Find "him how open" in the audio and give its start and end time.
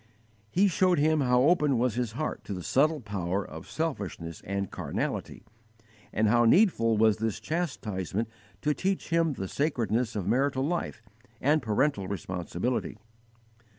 0.97-1.77